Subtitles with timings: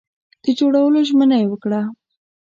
[0.43, 1.81] د جوړولو ژمنه یې وکړه.